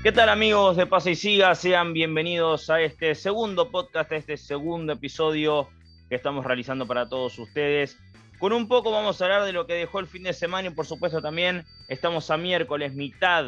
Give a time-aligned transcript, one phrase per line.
[0.00, 1.56] ¿Qué tal amigos de Pase y Siga?
[1.56, 5.68] Sean bienvenidos a este segundo podcast, a este segundo episodio
[6.08, 7.98] que estamos realizando para todos ustedes.
[8.38, 10.70] Con un poco vamos a hablar de lo que dejó el fin de semana y
[10.70, 13.46] por supuesto también estamos a miércoles, mitad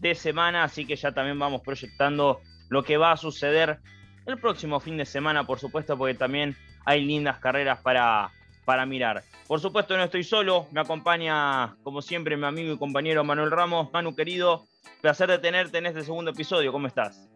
[0.00, 2.40] de semana, así que ya también vamos proyectando
[2.70, 3.78] lo que va a suceder
[4.24, 6.56] el próximo fin de semana, por supuesto, porque también
[6.86, 8.32] hay lindas carreras para,
[8.64, 9.22] para mirar.
[9.46, 13.92] Por supuesto no estoy solo, me acompaña como siempre mi amigo y compañero Manuel Ramos.
[13.92, 14.64] Manu querido,
[15.00, 17.28] placer de tenerte en este segundo episodio, ¿cómo estás?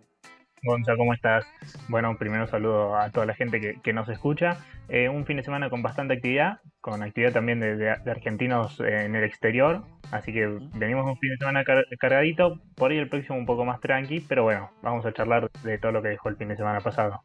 [0.64, 1.46] Gonza, ¿cómo estás?
[1.88, 4.56] Bueno, primero saludo a toda la gente que, nos escucha.
[4.88, 9.24] Eh, un fin de semana con bastante actividad, con actividad también de, argentinos en el
[9.24, 9.84] exterior.
[10.10, 11.64] Así que venimos un fin de semana
[11.98, 15.78] cargadito, por ahí el próximo un poco más tranqui, pero bueno, vamos a charlar de
[15.78, 17.22] todo lo que dejó el fin de semana pasado.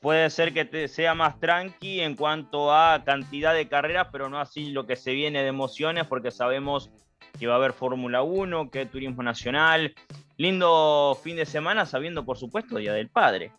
[0.00, 4.70] Puede ser que sea más tranqui en cuanto a cantidad de carreras, pero no así
[4.70, 6.90] lo que se viene de emociones, porque sabemos
[7.38, 9.94] que va a haber Fórmula 1, que Turismo Nacional,
[10.36, 13.52] lindo fin de semana, sabiendo por supuesto Día del Padre.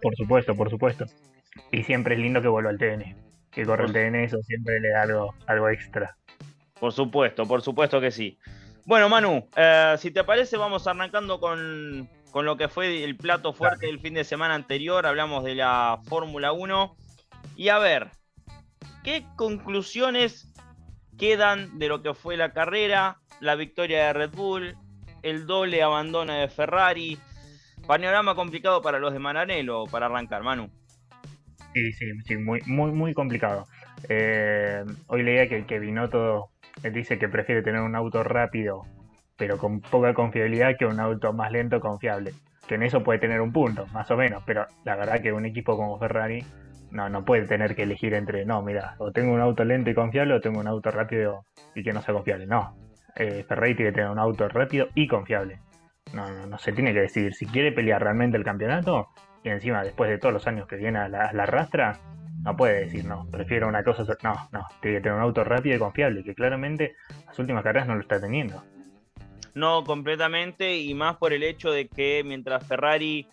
[0.00, 1.06] Por supuesto, por supuesto.
[1.72, 3.16] Y siempre es lindo que vuelva al TN.
[3.50, 6.16] Que corre el TN, eso siempre le da algo, algo extra.
[6.78, 8.38] Por supuesto, por supuesto que sí.
[8.84, 13.54] Bueno, Manu, eh, si te parece, vamos arrancando con, con, lo que fue el plato
[13.54, 15.06] fuerte del fin de semana anterior.
[15.06, 16.94] Hablamos de la Fórmula 1.
[17.56, 18.10] Y a ver,
[19.02, 20.52] ¿qué conclusiones
[21.16, 24.76] quedan de lo que fue la carrera, la victoria de Red Bull,
[25.22, 27.18] el doble abandono de Ferrari.
[27.86, 30.68] Panorama complicado para los de Maranello para arrancar, Manu.
[31.72, 33.66] Sí, sí, sí, muy, muy, muy complicado.
[34.08, 36.50] Eh, hoy leía que, que Binotto
[36.92, 38.82] dice que prefiere tener un auto rápido,
[39.36, 42.32] pero con poca confiabilidad, que un auto más lento, confiable.
[42.66, 45.46] Que en eso puede tener un punto, más o menos, pero la verdad que un
[45.46, 46.44] equipo como Ferrari
[46.90, 49.94] no, no puede tener que elegir entre, no, mira, o tengo un auto lento y
[49.94, 52.46] confiable o tengo un auto rápido y que no sea confiable.
[52.46, 52.76] No,
[53.14, 55.60] eh, Ferrari tiene que tener un auto rápido y confiable.
[56.12, 59.08] No, no, no, se tiene que decidir si quiere pelear realmente el campeonato
[59.42, 61.98] y encima después de todos los años que viene a la, la rastra,
[62.42, 65.76] no puede decir no, prefiero una cosa, no, no, tiene que tener un auto rápido
[65.76, 66.94] y confiable, que claramente
[67.26, 68.62] las últimas carreras no lo está teniendo.
[69.56, 73.26] No, completamente, y más por el hecho de que mientras Ferrari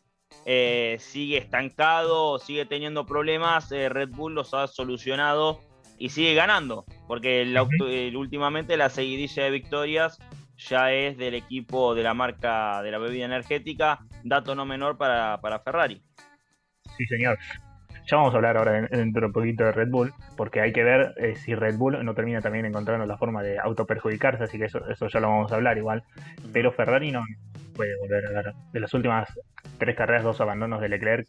[0.46, 5.60] eh, sigue estancado, sigue teniendo problemas, eh, Red Bull los ha solucionado
[5.98, 10.18] y sigue ganando, porque el, últimamente la seguidilla de victorias
[10.56, 15.60] ya es del equipo de la marca de la bebida energética, dato no menor para,
[15.66, 16.02] Ferrari.
[16.96, 17.38] Sí, señor.
[18.06, 20.84] Ya vamos a hablar ahora dentro de un poquito de Red Bull, porque hay que
[20.84, 24.66] ver eh, si Red Bull no termina también encontrando la forma de autoperjudicarse, así que
[24.66, 26.04] eso, eso ya lo vamos a hablar igual.
[26.52, 27.24] Pero Ferrari no
[27.76, 28.54] puede volver a ver.
[28.72, 29.30] De las últimas
[29.78, 31.28] tres carreras, dos abandonos de Leclerc,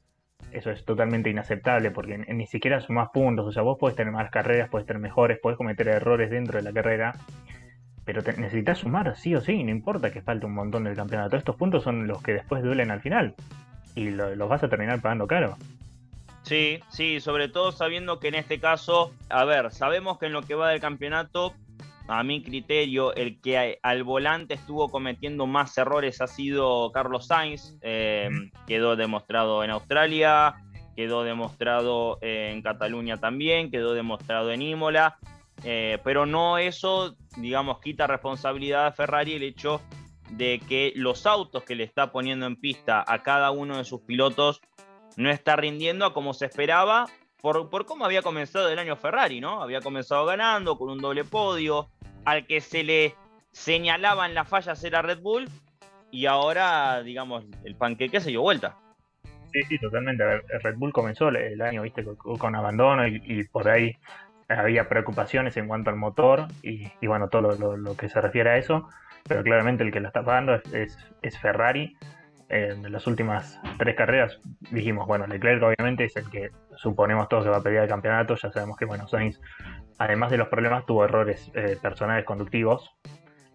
[0.53, 3.47] eso es totalmente inaceptable porque ni siquiera sumas puntos.
[3.47, 6.63] O sea, vos puedes tener más carreras, puedes tener mejores, puedes cometer errores dentro de
[6.63, 7.15] la carrera,
[8.05, 11.37] pero necesitas sumar sí o sí, no importa que falte un montón del campeonato.
[11.37, 13.35] Estos puntos son los que después duelen al final
[13.95, 15.57] y los vas a terminar pagando caro.
[16.45, 20.43] Sí, sí, sobre todo sabiendo que en este caso, a ver, sabemos que en lo
[20.43, 21.55] que va del campeonato
[22.07, 27.77] a mi criterio, el que al volante estuvo cometiendo más errores ha sido Carlos Sainz.
[27.81, 28.29] Eh,
[28.67, 30.57] quedó demostrado en Australia,
[30.95, 35.17] quedó demostrado en Cataluña también, quedó demostrado en Imola.
[35.63, 39.81] Eh, pero no eso, digamos, quita responsabilidad a Ferrari el hecho
[40.31, 44.03] de que los autos que le está poniendo en pista a cada uno de sus
[44.03, 44.61] pilotos
[45.17, 47.07] no está rindiendo a como se esperaba
[47.41, 49.63] por, por, cómo había comenzado el año Ferrari, ¿no?
[49.63, 51.91] Había comenzado ganando con un doble podio,
[52.25, 53.15] al que se le
[53.53, 55.49] señalaban las fallas era Red Bull
[56.11, 58.77] y ahora, digamos, el panqueque se dio vuelta.
[59.53, 60.25] Sí, sí, totalmente.
[60.63, 63.97] Red Bull comenzó el año, viste, con, abandono y, por ahí
[64.49, 68.89] había preocupaciones en cuanto al motor y, bueno, todo lo, que se refiere a eso,
[69.29, 71.97] pero claramente el que lo está pagando es, es, Ferrari.
[72.49, 74.39] En las últimas tres carreras
[74.71, 78.35] dijimos, bueno, Leclerc obviamente es el que suponemos todos que va a pelear el campeonato,
[78.37, 79.41] ya sabemos que, bueno, Sainz
[79.99, 82.91] además de los problemas, tuvo errores eh, personales conductivos,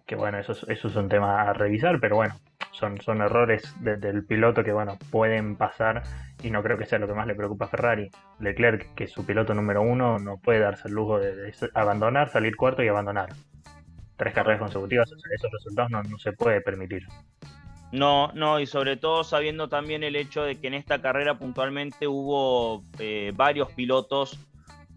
[0.05, 2.35] que bueno, eso es, eso es un tema a revisar, pero bueno,
[2.71, 6.03] son, son errores del piloto que bueno, pueden pasar
[6.41, 8.09] y no creo que sea lo que más le preocupa a Ferrari.
[8.39, 12.55] Leclerc, que es su piloto número uno, no puede darse el lujo de, abandonar, salir
[12.55, 13.29] cuarto y abandonar.
[14.15, 17.03] Tres carreras consecutivas, esos resultados no, se puede permitir.
[17.91, 22.07] No, no, y sobre todo sabiendo también el hecho de que en esta carrera puntualmente
[22.07, 24.37] hubo eh, varios pilotos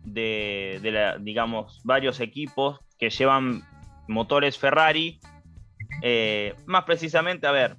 [0.04, 3.62] de, la, digamos, varios equipos que llevan
[4.08, 5.20] motores Ferrari.
[6.02, 7.76] Eh, más precisamente, a ver,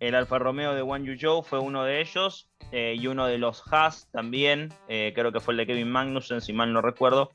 [0.00, 3.62] el Alfa Romeo de Wang Yuzhou fue uno de ellos eh, y uno de los
[3.70, 7.30] Haas también, eh, creo que fue el de Kevin Magnussen, si mal no recuerdo.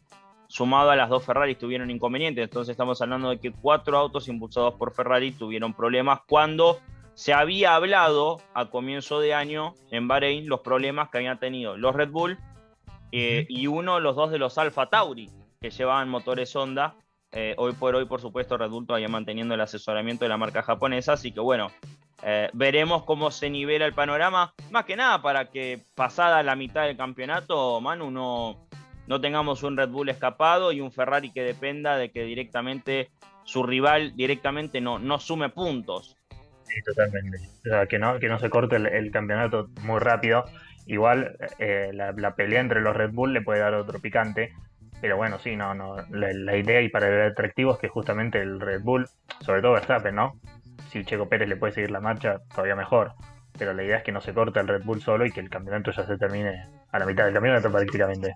[0.48, 2.44] Sumado a las dos Ferrari tuvieron inconvenientes.
[2.44, 6.80] Entonces estamos hablando de que cuatro autos impulsados por Ferrari tuvieron problemas cuando
[7.14, 11.96] se había hablado a comienzo de año en Bahrein los problemas que habían tenido los
[11.96, 12.38] Red Bull
[13.12, 15.30] eh, y uno, los dos de los Alfa Tauri,
[15.60, 16.96] que llevaban motores Honda.
[17.32, 20.62] Eh, hoy por hoy, por supuesto, Red Bull todavía manteniendo el asesoramiento de la marca
[20.62, 21.72] japonesa, así que bueno,
[22.24, 26.84] eh, veremos cómo se nivela el panorama, más que nada para que pasada la mitad
[26.84, 28.68] del campeonato, Manu, no,
[29.08, 33.10] no tengamos un Red Bull escapado y un Ferrari que dependa de que directamente
[33.44, 36.18] su rival directamente no, no sume puntos.
[36.64, 37.38] Sí, totalmente.
[37.38, 40.44] O sea, que no, que no se corte el, campeonato muy rápido.
[40.86, 44.54] Igual eh, la, pelea entre los Red Bull le puede dar otro picante.
[45.00, 45.96] Pero bueno, sí, no, no.
[46.12, 49.08] La, idea y para el atractivo es que justamente el Red Bull,
[49.40, 50.40] sobre todo Verstappen, ¿no?
[50.90, 53.14] Si Checo Pérez le puede seguir la marcha, todavía mejor.
[53.58, 55.50] Pero la idea es que no se corte el Red Bull solo y que el
[55.50, 58.34] campeonato ya se termine a la mitad del campeonato prácticamente.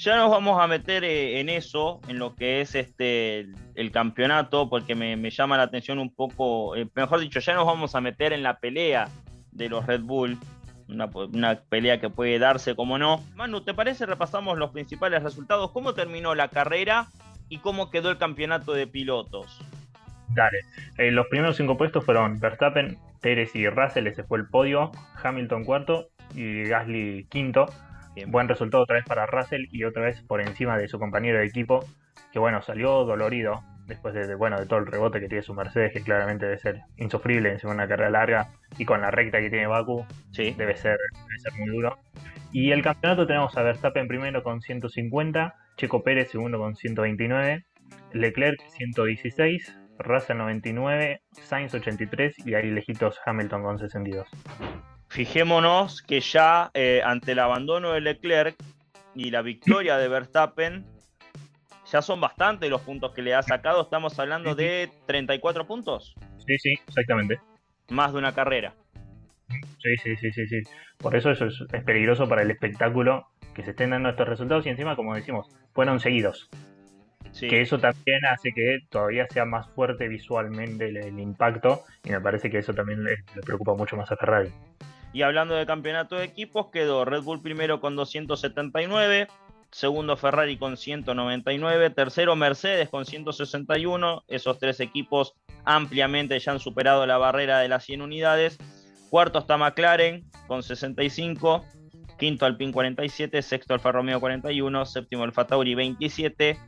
[0.00, 4.70] Ya nos vamos a meter eh, en eso, en lo que es este el campeonato,
[4.70, 8.32] porque me, llama la atención un poco, eh, mejor dicho, ya nos vamos a meter
[8.32, 9.08] en la pelea
[9.52, 10.38] de los Red Bull,
[10.88, 11.10] una,
[11.68, 13.22] pelea que puede darse como no.
[13.34, 15.70] Manu, ¿te parece repasamos los principales resultados?
[15.72, 17.08] ¿Cómo terminó la carrera
[17.50, 19.60] y cómo quedó el campeonato de pilotos?
[20.34, 20.60] Dale,
[20.96, 24.92] eh, los primeros cinco puestos fueron Verstappen, Teres y Russell, ese fue el podio,
[25.22, 27.66] Hamilton cuarto y Gasly quinto.
[28.26, 31.46] Buen resultado otra vez para Russell y otra vez por encima de su compañero de
[31.46, 31.84] equipo,
[32.32, 35.92] que bueno, salió dolorido después de, bueno, de todo el rebote que tiene su Mercedes,
[35.92, 38.48] que claramente debe ser insufrible en una carrera larga
[38.78, 40.54] y con la recta que tiene Baku, sí.
[40.56, 40.96] debe, ser,
[41.38, 41.98] ser muy duro.
[42.52, 47.64] Y el campeonato tenemos a Verstappen primero con 150, Checo Pérez segundo con 129,
[48.12, 54.28] Leclerc 116, Russell 99, Sainz 83 y ahí lejitos Hamilton con 62.
[55.10, 58.54] Fijémonos que ya eh, ante el abandono de Leclerc
[59.16, 60.86] y la victoria de Verstappen,
[61.90, 63.82] ya son bastantes los puntos que le ha sacado.
[63.82, 66.14] Estamos hablando de 34 puntos.
[66.46, 67.40] Sí, sí, exactamente.
[67.88, 68.72] Más de una carrera.
[69.48, 70.62] Sí, sí, sí, sí, sí.
[70.98, 74.68] Por eso eso es, peligroso para el espectáculo que se estén dando estos resultados y
[74.68, 76.48] encima, como decimos, fueron seguidos.
[77.36, 82.48] Que eso también hace que todavía sea más fuerte visualmente el, impacto y me parece
[82.48, 84.52] que eso también le preocupa mucho más a Ferrari.
[85.12, 89.28] Y hablando de campeonato de equipos, quedó Red Bull primero con 279,
[89.70, 95.34] segundo Ferrari con 199, tercero Mercedes con 161, esos tres equipos
[95.64, 98.58] ampliamente ya han superado la barrera de las 100 unidades,
[99.10, 101.64] cuarto está McLaren con 65,
[102.18, 106.58] quinto Alpine 47, sexto Alfa Romeo 41, séptimo Alfa Tauri 27,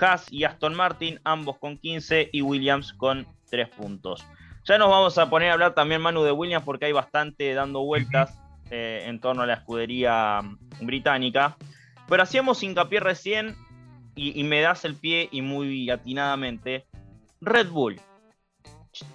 [0.00, 4.24] Haas y Aston Martin ambos con 15 y Williams con 3 puntos.
[4.64, 7.82] Ya nos vamos a poner a hablar también, Manu, de Williams, porque hay bastante dando
[7.82, 8.38] vueltas
[8.70, 11.56] eh, en torno a la escudería mm, británica.
[12.08, 13.56] Pero hacíamos hincapié recién,
[14.14, 16.86] y, me das el pie y muy atinadamente,
[17.40, 18.00] Red Bull.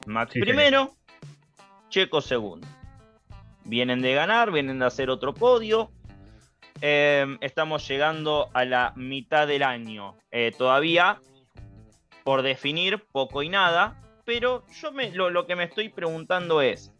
[0.05, 0.95] Max primero,
[1.89, 2.67] Checo segundo.
[3.63, 5.91] Vienen de ganar, vienen de hacer otro podio.
[6.81, 10.17] Em, estamos llegando a la mitad del año.
[10.31, 11.19] Eh, todavía,
[12.23, 13.95] por definir, poco y nada
[14.27, 16.93] pero yo me, lo, que me estoy preguntando es,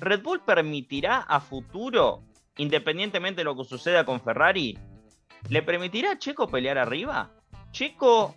[0.00, 2.24] ¿Red Bull permitirá a futuro,
[2.56, 4.76] independientemente de lo que suceda con Ferrari,
[5.50, 7.30] ¿le permitirá a Checo pelear arriba?
[7.70, 8.34] ¿Checo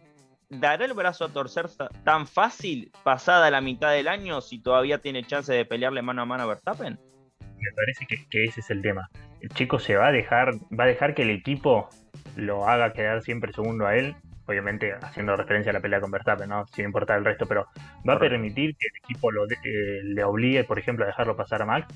[0.49, 1.65] dará el brazo a torcer
[2.03, 6.25] tan fácil pasada la mitad del año si todavía tiene chance de pelearle mano a
[6.25, 6.99] mano a Verstappen?
[7.39, 9.09] Me parece que, que ese es el tema.
[9.41, 11.89] El Checo se va a dejar, va a dejar que el equipo
[12.35, 14.15] lo haga quedar siempre segundo a él
[14.47, 16.65] obviamente haciendo referencia a la pelea con Verstappen, ¿no?
[16.67, 17.67] sin importar el resto, pero
[18.07, 21.61] va a permitir que el equipo lo eh, le obligue, por ejemplo, a dejarlo pasar
[21.61, 21.87] a Max.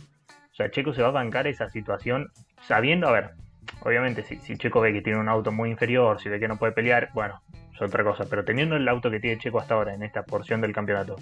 [0.51, 3.31] O sea, Checo se va a bancar esa situación sabiendo, a ver,
[3.81, 6.57] obviamente si, si Checo ve que tiene un auto muy inferior, si ve que no
[6.57, 7.41] puede pelear, bueno,
[7.73, 10.59] es otra cosa, pero teniendo el auto que tiene Checo hasta ahora en esta porción
[10.61, 11.15] del campeonato,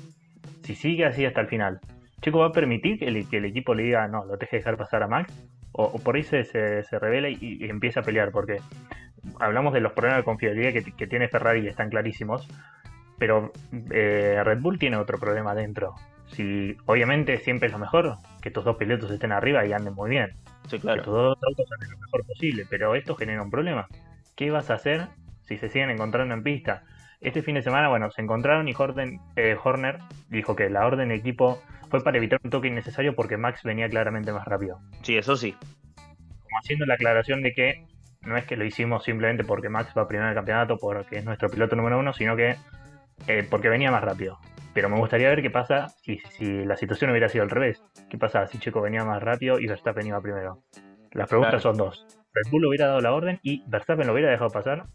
[0.63, 1.79] si sigue así hasta el final,
[2.21, 4.75] Checo va a permitir que el, que el equipo le diga, no, lo deje dejar
[4.75, 5.31] pasar a Max,
[5.71, 8.57] o, por ahí se, se, revela y, y, empieza a pelear, porque
[9.39, 12.47] hablamos de los problemas de confiabilidad que, tiene Ferrari y están clarísimos,
[13.17, 13.51] pero
[13.91, 15.95] eh, Red Bull tiene otro problema dentro.
[16.27, 20.09] Si, obviamente siempre es lo mejor que estos dos pilotos estén arriba y anden muy
[20.09, 20.31] bien.
[20.67, 20.95] Sí, claro.
[20.95, 23.87] Que estos dos autos anden lo mejor posible, pero esto genera un problema.
[24.35, 25.07] ¿Qué vas a hacer
[25.41, 26.83] si se siguen encontrando en pista?
[27.19, 28.75] Este fin de semana, bueno, se encontraron y
[29.35, 29.97] eh, Horner
[30.29, 33.89] dijo que la orden de equipo fue para evitar un toque innecesario porque Max venía
[33.89, 34.79] claramente más rápido.
[35.01, 35.55] Sí, eso sí.
[35.95, 37.85] Como haciendo la aclaración de que
[38.21, 41.25] no es que lo hicimos simplemente porque Max va primero en el campeonato, porque es
[41.25, 42.55] nuestro piloto número uno, sino que
[43.27, 44.39] eh, porque venía más rápido.
[44.73, 47.83] Pero me gustaría ver qué pasa si, si, la situación hubiera sido al revés.
[48.09, 50.63] ¿Qué pasa si Checo venía más rápido y Verstappen iba primero?
[51.11, 52.05] Las preguntas son dos.
[52.33, 54.85] ¿Red Bull hubiera dado la orden y Verstappen lo hubiera dejado pasar?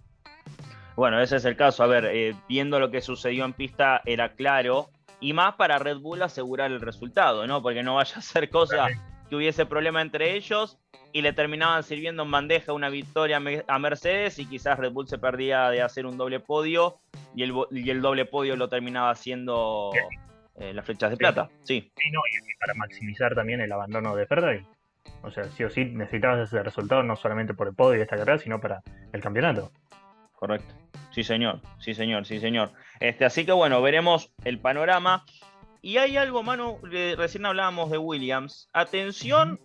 [0.94, 1.82] Bueno, ese es el caso.
[1.82, 4.90] A ver, eh, viendo lo que sucedió en pista, era claro.
[5.20, 7.62] Y más para Red Bull asegurar el resultado, ¿no?
[7.62, 8.88] Porque no vaya a ser cosa
[9.32, 10.78] que hubiese problema entre ellos
[11.10, 15.16] y le terminaban sirviendo en bandeja una victoria a Mercedes y quizás Red Bull se
[15.16, 16.98] perdía de hacer un doble podio
[17.34, 19.90] y el, y el doble podio lo terminaba haciendo
[20.56, 21.48] eh, las flechas de plata.
[21.62, 21.90] Sí.
[21.96, 24.66] sí no, y para maximizar también el abandono de Ferrari.
[25.22, 28.18] O sea, sí o sí necesitabas ese resultado no solamente por el podio de esta
[28.18, 28.82] carrera, sino para
[29.14, 29.72] el campeonato.
[30.34, 30.74] Correcto.
[31.10, 31.62] Sí, señor.
[31.78, 32.26] Sí, señor.
[32.26, 32.72] Sí, señor.
[33.00, 35.24] Este, así que bueno, veremos el panorama.
[35.84, 36.78] Y hay algo, Manu,
[37.16, 38.68] recién hablábamos de Williams.
[38.72, 39.60] Atención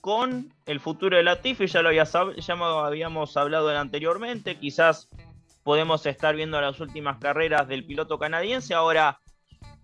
[0.00, 2.04] con el futuro de Latifi, ya lo ya
[2.84, 4.56] habíamos hablado anteriormente.
[4.56, 5.08] Quizás
[5.62, 8.74] podemos estar viendo las últimas carreras del piloto canadiense.
[8.74, 9.20] Ahora,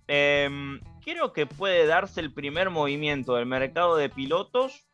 [0.09, 4.89] em, creo que puede darse el primer movimiento del mercado de pilotos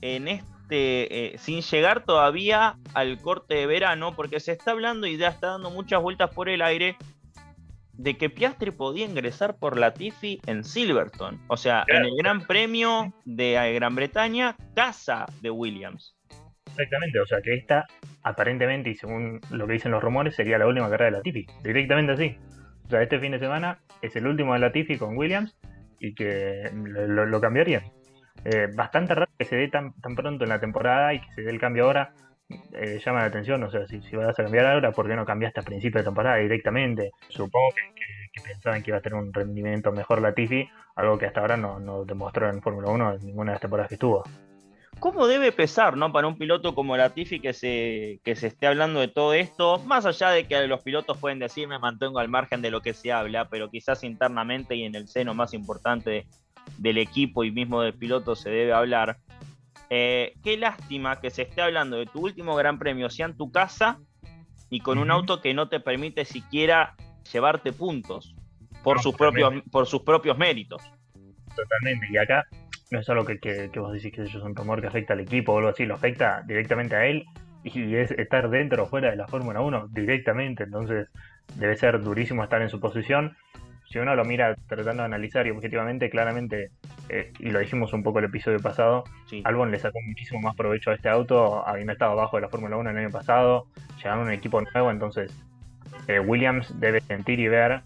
[0.00, 5.18] en este, eh, sin llegar todavía al corte de verano, porque se está hablando y
[5.18, 6.96] ya está dando muchas vueltas por el aire
[7.98, 13.12] de que Piastri podía ingresar por Latifi en Silverstone, o sea, en el Gran Premio
[13.24, 16.14] de Gran Bretaña, casa de Williams.
[16.66, 17.86] Exactamente, o sea que esta,
[18.22, 22.12] aparentemente, y según lo que dicen los rumores, sería la última carrera de Latifi, directamente
[22.12, 22.38] así.
[22.86, 25.56] O sea, este fin de semana es el último de Latifi con Williams
[25.98, 27.84] y que lo, cambiarían.
[28.44, 31.42] Eh, bastante raro que se dé tan, tan pronto en la temporada y que se
[31.42, 32.12] dé el cambio ahora.
[32.48, 35.60] Eh, llama la atención, o sea, si, vas a cambiar ahora, ¿por qué no cambiaste
[35.60, 37.10] a principio de temporada directamente?
[37.28, 41.56] Supongo que, pensaban que iba a tener un rendimiento mejor Latifi, algo que hasta ahora
[41.56, 44.22] no, no demostró en Fórmula 1 en ninguna de las temporadas que estuvo.
[44.98, 49.00] ¿Cómo debe pesar, no, para un piloto como Latifi que se, que se esté hablando
[49.00, 49.78] de todo esto?
[49.80, 52.94] Más allá de que los pilotos pueden decir me mantengo al margen de lo que
[52.94, 56.26] se habla, pero quizás internamente y en el seno más importante
[56.78, 59.18] del equipo y mismo del piloto se debe hablar.
[59.90, 63.52] Eh, qué lástima que se esté hablando de tu último gran premio, sea en tu
[63.52, 63.98] casa
[64.68, 66.96] y con un auto que no te permite siquiera
[67.32, 68.34] llevarte puntos
[68.82, 70.82] por, sus, propios, por sus propios méritos.
[71.54, 72.44] Totalmente, y acá
[72.90, 75.52] no es algo que, que, vos decís que es un rumor que afecta al equipo
[75.52, 77.24] o algo así, lo afecta directamente a él
[77.64, 81.08] y es estar dentro o fuera de la Fórmula 1 directamente, entonces
[81.56, 83.36] debe ser durísimo estar en su posición.
[83.88, 86.70] Si uno lo mira tratando de analizar y objetivamente, claramente,
[87.08, 89.04] eh, y lo dijimos un poco el episodio pasado,
[89.44, 92.76] Albon le sacó muchísimo más provecho a este auto, habiendo estado abajo de la Fórmula
[92.76, 93.66] 1 el año pasado,
[93.98, 95.32] llegaron a un equipo nuevo, entonces
[96.08, 97.82] eh, Williams debe sentir y ver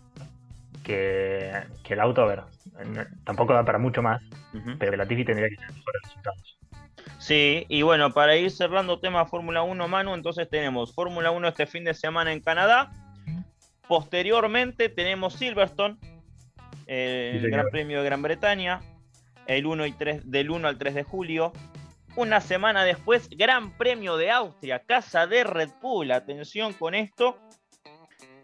[0.82, 1.52] que,
[1.84, 2.42] que el auto, a ver,
[3.24, 4.22] tampoco da para mucho más,
[4.78, 6.58] pero la TV tendría que tener mejores resultados.
[7.18, 11.66] Sí, y bueno, para ir cerrando tema Fórmula 1, Manu, entonces tenemos Fórmula 1 este
[11.66, 12.90] fin de semana en Canadá.
[13.90, 15.96] Posteriormente tenemos Silverstone,
[16.86, 18.82] el Gran Premio de Gran Bretaña,
[19.48, 21.52] el 1 y 3, del 1 al 3 de julio.
[22.14, 26.12] Una semana después, Gran Premio de Austria, casa de Red Bull.
[26.12, 27.36] Atención con esto.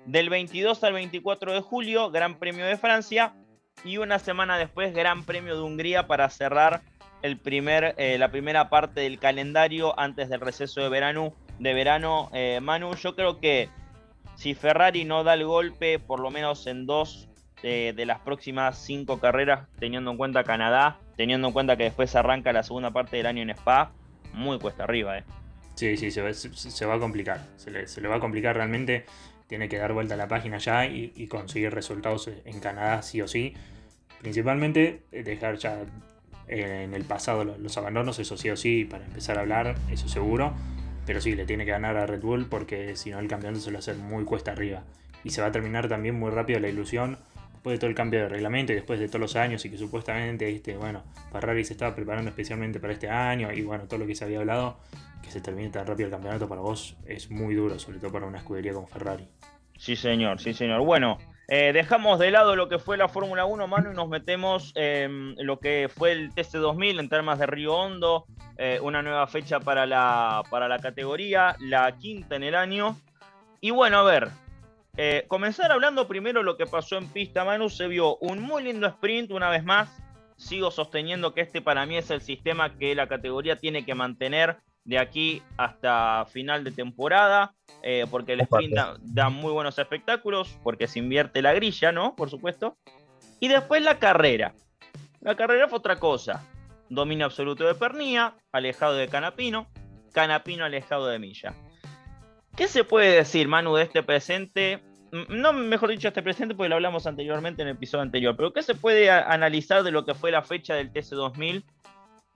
[0.05, 3.33] Del 22 al 24 de julio, Gran Premio de Francia
[3.85, 6.83] y una semana después Gran Premio de Hungría para cerrar
[7.23, 11.35] el primer, eh, la primera parte del calendario antes del receso de verano.
[11.61, 13.71] De verano eh, Manu, yo creo que
[14.37, 17.29] si Ferrari no da el golpe, por lo menos en dos
[17.63, 22.53] de, las próximas cinco carreras, teniendo en cuenta Canadá, teniendo en cuenta que después arranca
[22.53, 23.93] la segunda parte del año en Spa,
[24.33, 25.19] muy cuesta arriba.
[25.19, 25.25] Eh.
[25.75, 26.23] Sí, sí, se
[26.87, 27.45] va, a complicar.
[27.57, 29.05] Se le, va a complicar realmente.
[29.47, 33.29] Tiene que dar vuelta a la página ya y conseguir resultados en Canadá sí o
[33.29, 33.55] sí
[34.21, 35.85] Principalmente eh, dejar ya
[36.49, 40.09] eh, en el pasado los abandonos, eso sí o sí, para empezar a hablar, eso
[40.09, 40.55] seguro.
[41.07, 43.71] Pero sí, le tiene que ganar a Red Bull porque si no el campeonato se
[43.71, 44.83] lo va a hacer muy cuesta arriba.
[45.25, 47.19] Y se va a terminar también muy rápido la ilusión
[47.53, 49.77] después de todo el cambio de reglamento y después de todos los años y que
[49.79, 54.07] supuestamente este, bueno, Ferrari se estaba preparando especialmente para este año y bueno, todo lo
[54.07, 54.79] que se había hablado,
[55.23, 58.27] que se termine tan rápido el campeonato para vos es muy duro, sobre todo para
[58.27, 59.27] una escudería como Ferrari.
[59.77, 60.85] Sí, señor, sí, señor.
[60.85, 64.73] Bueno, eh, dejamos de lado lo que fue la Fórmula 1, mano, y nos metemos
[64.75, 68.27] en lo que fue el TC2000 en temas de Río Hondo,
[68.57, 72.97] eh, una nueva fecha para la, para la categoría, la quinta en el año.
[73.61, 74.29] Y bueno, a ver,
[74.97, 77.69] eh, comenzar hablando primero lo que pasó en pista, Manu.
[77.69, 80.03] Se vio un muy lindo sprint una vez más.
[80.37, 84.59] Sigo sosteniendo que este para mí es el sistema que la categoría tiene que mantener
[84.87, 90.87] de aquí hasta final de temporada, eh, porque el sprint da, muy buenos espectáculos, porque
[90.87, 92.15] se invierte la grilla, ¿no?
[92.15, 92.79] Por supuesto.
[93.41, 94.55] Y después la carrera.
[95.21, 96.47] La carrera fue otra cosa.
[96.89, 99.67] Dominio absoluto de Pernía, alejado de Canapino,
[100.13, 101.53] Canapino alejado de Milla.
[102.57, 104.85] ¿Qué se puede decir, Manu, de este presente?
[105.29, 108.63] No, mejor dicho, este presente, porque lo hablamos anteriormente en el episodio anterior, pero ¿qué
[108.63, 111.65] se puede analizar de lo que fue la fecha del TC2000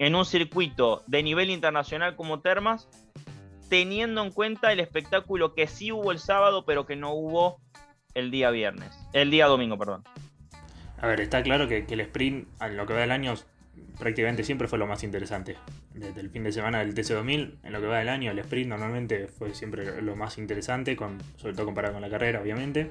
[0.00, 2.88] en un circuito de nivel internacional como Termas
[3.68, 7.60] teniendo en cuenta el espectáculo que sí hubo el sábado, pero que no hubo
[8.14, 10.02] el día viernes, el día domingo, perdón.
[10.98, 13.34] A ver, está claro que, el sprint, en lo que va del año,
[13.98, 15.56] prácticamente siempre fue lo más interesante.
[15.94, 18.70] Desde el fin de semana del TC2000, en lo que va del año, el sprint
[18.70, 22.90] normalmente fue siempre lo más interesante, con, sobre todo comparado con la carrera, obviamente.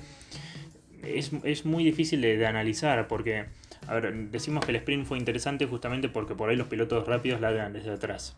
[1.03, 3.45] Es, muy difícil de, analizar porque,
[3.87, 7.41] a ver, decimos que el sprint fue interesante justamente porque por ahí los pilotos rápidos
[7.41, 8.35] largan desde atrás.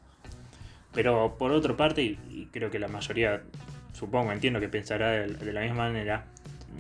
[0.93, 3.41] Pero por otra parte, y, creo que la mayoría,
[3.93, 6.25] supongo, entiendo que pensará de, la misma manera,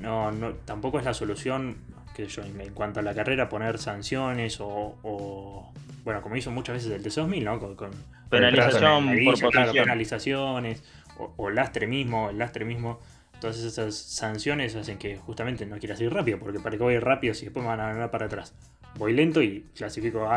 [0.01, 1.77] no, no, tampoco es la solución
[2.15, 5.71] que yo, en cuanto a la carrera, poner sanciones o,
[6.03, 7.59] bueno, como hizo muchas veces el T2000, ¿no?
[7.75, 7.91] Con,
[8.29, 10.83] penalización por penalizaciones
[11.37, 12.99] o, lastre mismo, el lastre mismo.
[13.41, 16.99] Todas esas sanciones hacen que justamente no quieras ir rápido, porque para que voy a
[16.99, 18.53] rápido si después me van a ganar para atrás.
[18.95, 20.29] Voy lento y clasifico,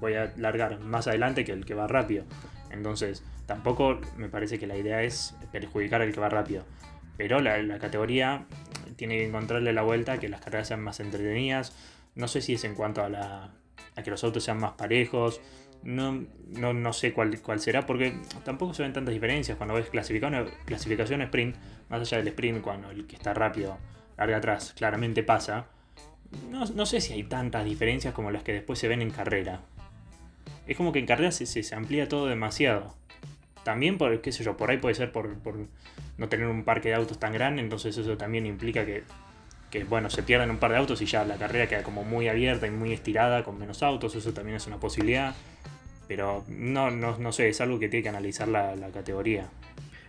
[0.00, 2.24] voy a largar más adelante que el que va rápido.
[2.70, 6.64] Entonces, tampoco me parece que la idea es perjudicar al que va rápido.
[7.16, 8.46] Pero la, la categoría
[8.96, 11.74] tiene que encontrarle la vuelta, que las carreras sean más entretenidas.
[12.14, 13.50] No sé si es en cuanto a, la,
[13.96, 15.40] a que los autos sean más parejos.
[15.82, 20.48] No, no, sé cuál, cuál será, porque tampoco se ven tantas diferencias cuando ves clasificación,
[20.64, 21.56] clasificación sprint,
[21.88, 23.78] más allá del sprint, cuando el que está rápido
[24.16, 25.66] larga atrás claramente pasa.
[26.50, 29.60] No, no, sé si hay tantas diferencias como las que después se ven en carrera.
[30.66, 32.94] Es como que en carrera se, se, amplía todo demasiado.
[33.64, 35.56] También por, qué sé yo, por ahí puede ser por, por
[36.18, 39.04] no tener un parque de autos tan grande, entonces eso también implica que,
[39.84, 42.66] bueno, se pierdan un par de autos y ya la carrera queda como muy abierta
[42.66, 45.34] y muy estirada con menos autos, eso también es una posibilidad.
[46.08, 49.48] Pero no, no, no sé, es algo que tiene que analizar la, categoría.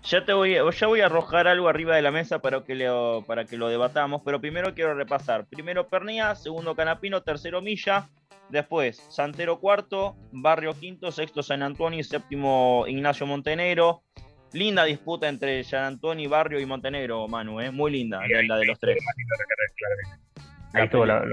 [0.04, 3.24] Ya, te voy, ya voy a arrojar algo arriba de la mesa para que, lo,
[3.26, 5.46] para que lo debatamos, pero primero quiero repasar.
[5.46, 8.10] Primero Pernía, segundo Canapino, tercero Milla,
[8.50, 14.04] después Santero cuarto, Barrio quinto, sexto San Antonio y séptimo Ignacio Montenegro,
[14.54, 17.72] Linda disputa entre San Antonio, Barrio y Montenegro, Manu, ¿eh?
[17.72, 18.98] muy linda, la de los tres.
[20.74, 21.24] La pelea,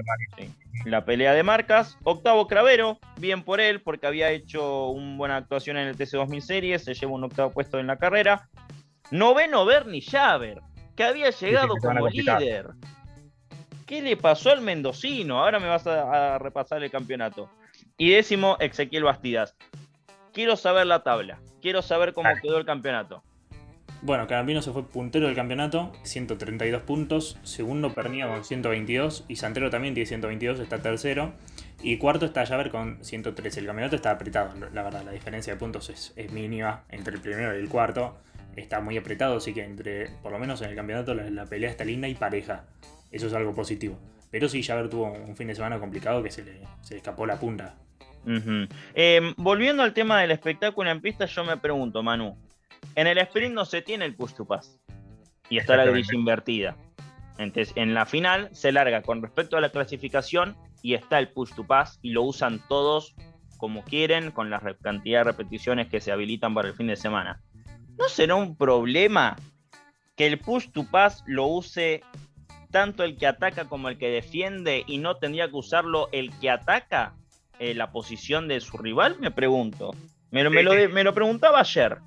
[0.84, 1.98] la pelea de marcas.
[2.04, 6.84] Octavo Cravero, bien por él, porque había hecho una buena actuación en el TC2000 Series,
[6.84, 8.48] se lleva un octavo puesto en la carrera.
[9.10, 10.60] Noveno Bernie Javer,
[10.94, 12.68] que había llegado como líder.
[13.86, 15.42] ¿Qué le pasó al mendocino?
[15.42, 17.50] Ahora me vas a, a repasar el campeonato.
[17.96, 19.56] Y décimo, Ezequiel Bastidas.
[20.32, 21.40] Quiero saber la tabla.
[21.60, 23.22] Quiero saber cómo quedó el campeonato.
[24.02, 27.38] Bueno, Carambino se fue puntero del campeonato, 132 puntos.
[27.42, 29.26] Segundo Pernilla con 122.
[29.28, 31.34] Y Santero también tiene 122, está tercero.
[31.82, 33.60] Y cuarto está Javer con 113.
[33.60, 35.02] El campeonato está apretado, la verdad.
[35.04, 38.16] La diferencia de puntos es, mínima entre el primero y el cuarto.
[38.56, 41.84] Está muy apretado, así que entre, por lo menos en el campeonato, la, pelea está
[41.84, 42.64] linda y pareja.
[43.12, 43.98] Eso es algo positivo.
[44.30, 47.38] Pero sí, Javer tuvo un fin de semana complicado que se le, se escapó la
[47.38, 47.74] punta.
[48.94, 52.36] Em, volviendo al tema del espectáculo en pista, yo me pregunto, Manu,
[52.94, 54.80] en el sprint no se tiene el push to pass
[55.48, 56.76] y está la grilla invertida.
[57.38, 61.54] Entonces, en la final se larga con respecto a la clasificación y está el push
[61.54, 63.14] to pass y lo usan todos
[63.56, 67.42] como quieren con la cantidad de repeticiones que se habilitan para el fin de semana.
[67.98, 69.36] ¿No será un problema
[70.16, 72.02] que el push to pass lo use
[72.70, 76.50] tanto el que ataca como el que defiende y no tendría que usarlo el que
[76.50, 77.14] ataca?
[77.60, 79.18] Eh, la posición de su rival?
[79.20, 79.90] Me pregunto.
[80.30, 81.98] Me, me, lo, preguntaba ayer.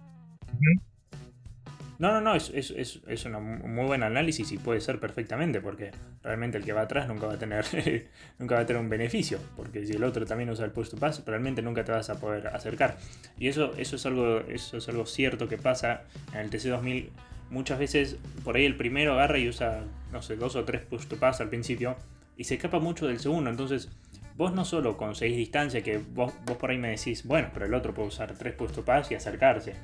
[2.00, 6.58] No, no, no, es, es, un muy buen análisis y puede ser perfectamente, porque realmente
[6.58, 7.66] el que va atrás nunca va a tener
[8.40, 10.98] nunca va a tener un beneficio, porque si el otro también usa el push to
[10.98, 12.98] pass, realmente nunca te vas a poder acercar.
[13.38, 16.02] Y eso, eso, es, algo, eso es algo cierto que pasa
[16.34, 17.10] en el TC2000.
[17.52, 21.06] Muchas veces por ahí el primero agarra y usa, no sé, dos o tres push
[21.06, 21.96] to pass al principio
[22.36, 23.90] y se escapa mucho del segundo, entonces
[24.36, 27.74] vos no solo conseguís distancia, que vos, vos por ahí me decís, bueno, pero el
[27.74, 29.76] otro puede usar tres puestos paz y acercarse.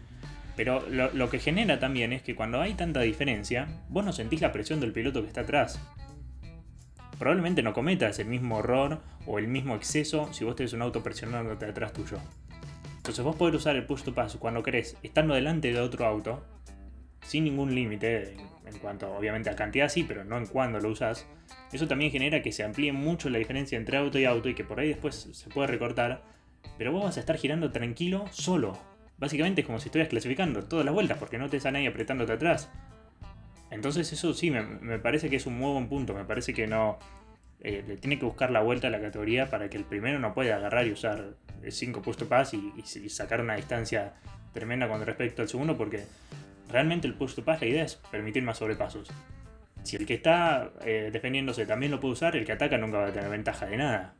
[0.59, 4.51] Pero lo, que genera también es que cuando hay tanta diferencia, vos no sentís la
[4.51, 5.79] presión del piloto que está atrás.
[7.17, 11.01] Probablemente no cometas el mismo error o el mismo exceso si vos tenés un auto
[11.01, 12.17] presionándote atrás tuyo.
[12.97, 16.43] Entonces vos podés usar el push to pass cuando querés, estando delante de otro auto,
[17.21, 21.25] sin ningún límite, en cuanto obviamente a cantidad sí, pero no en cuándo lo usas,
[21.71, 24.65] eso también genera que se amplíe mucho la diferencia entre auto y auto y que
[24.65, 26.21] por ahí después se puede recortar,
[26.77, 28.77] pero vos vas a estar girando tranquilo solo.
[29.19, 32.33] Básicamente es como si estuvieras clasificando todas las vueltas porque no te está nadie apretándote
[32.33, 32.69] atrás.
[33.69, 36.97] Entonces eso sí, me, parece que es un muy buen punto, me parece que no...
[37.61, 40.33] Eh, le tiene que buscar la vuelta a la categoría para que el primero no
[40.33, 41.33] pueda agarrar y usar
[41.67, 44.13] 5 puesto pass y, sacar una distancia
[44.53, 46.05] tremenda con respecto al segundo porque
[46.71, 49.09] realmente el push to pass la idea es permitir más sobrepasos.
[49.83, 53.07] Si el que está eh, defendiéndose también lo puede usar, el que ataca nunca va
[53.07, 54.13] a tener ventaja de nada.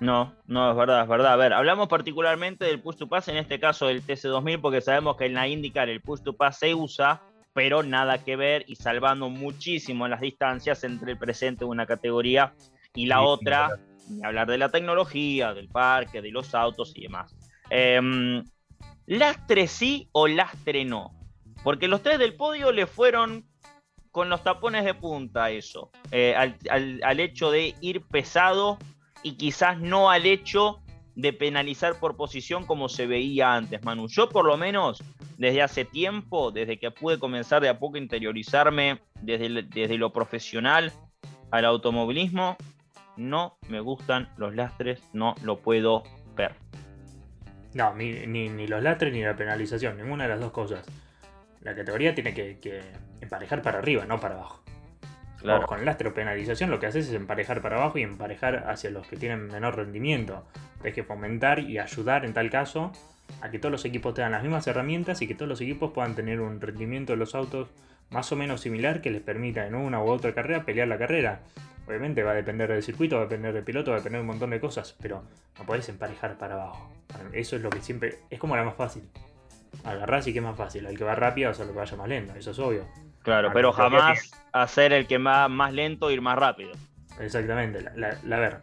[0.00, 1.32] No, no, es verdad, es verdad.
[1.32, 5.16] A ver, hablamos particularmente del push to pass, en este caso del TC2000, porque sabemos
[5.16, 8.76] que en la IndyCar el push to pass se usa, pero nada que ver y
[8.76, 12.54] salvando muchísimo las distancias entre el presente de una categoría
[12.94, 13.70] y la otra,
[14.10, 17.34] y hablar de la tecnología, del parque, de los autos y demás.
[17.70, 18.44] Em,
[19.06, 21.12] lastre sí o lastre no,
[21.62, 23.46] porque los tres del podio le fueron
[24.10, 28.78] con los tapones de punta eso, eh, al hecho de ir pesado
[29.24, 30.80] y quizás no al hecho
[31.16, 34.06] de penalizar por posición como se veía antes, Manu.
[34.06, 35.02] Yo por lo menos
[35.38, 40.12] desde hace tiempo, desde que pude comenzar de a poco a interiorizarme desde, desde lo
[40.12, 40.92] profesional
[41.50, 42.56] al automovilismo,
[43.16, 46.02] no me gustan los lastres, no lo puedo
[46.36, 46.54] ver.
[47.72, 50.84] No, ni, los lastres ni la penalización, ninguna de las dos cosas.
[51.60, 52.82] La categoría tiene que, que
[53.20, 54.63] emparejar para arriba, no para abajo
[55.66, 59.06] con el lastre penalización lo que haces es emparejar para abajo y emparejar hacia los
[59.06, 60.44] que tienen menor rendimiento.
[60.76, 62.92] Tienes que fomentar y ayudar en tal caso
[63.40, 66.14] a que todos los equipos tengan las mismas herramientas y que todos los equipos puedan
[66.14, 67.68] tener un rendimiento de los autos
[68.10, 71.40] más o menos similar que les permita en una u otra carrera pelear la carrera.
[71.86, 74.22] Obviamente va a depender del circuito, va a depender del piloto, va a depender de
[74.22, 75.24] un montón de cosas, pero
[75.58, 76.90] no podés emparejar para abajo.
[77.32, 78.20] Eso es lo que siempre.
[78.30, 79.02] Es como la más fácil.
[79.84, 80.86] Agarrar sí que es más fácil.
[80.86, 82.86] El que va rápido o sea lo que vaya más lento, eso es obvio.
[83.24, 86.72] Claro, pero jamás hacer el que va más lento ir más rápido.
[87.18, 87.82] Exactamente.
[87.96, 88.60] La, ver,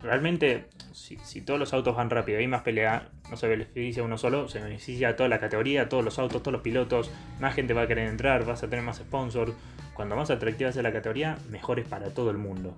[0.00, 4.18] realmente, si, todos los autos van rápido y hay más pelea, no se beneficia uno
[4.18, 7.72] solo, se beneficia a toda la categoría, todos los autos, todos los pilotos, más gente
[7.72, 9.52] va a querer entrar, vas a tener más sponsors.
[9.94, 12.76] Cuando más atractiva sea la categoría, mejor es para todo el mundo.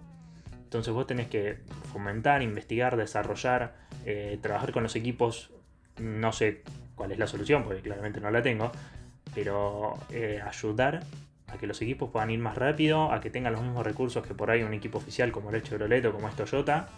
[0.62, 1.58] Entonces vos tenés que
[1.92, 3.74] fomentar, investigar, desarrollar,
[4.06, 5.50] eh, trabajar con los equipos.
[5.98, 6.62] No sé
[6.94, 8.70] cuál es la solución, porque claramente no la tengo,
[9.34, 11.04] pero eh, ayudar
[11.48, 14.34] a que los equipos puedan ir más rápido, a que tengan los mismos recursos que
[14.34, 16.88] por ahí un equipo oficial como el Chevrolet o como es Toyota.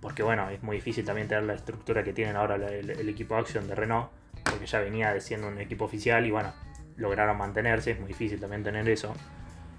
[0.00, 3.68] Porque bueno, es muy difícil también tener la estructura que tienen ahora el, equipo Action
[3.68, 4.08] de Renault,
[4.44, 6.52] porque ya venía siendo un equipo oficial y bueno,
[6.96, 9.14] lograron mantenerse, es muy difícil también tener eso.